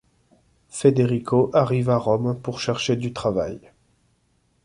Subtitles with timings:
[0.71, 3.59] Federico arrive à Rome pour chercher du travail.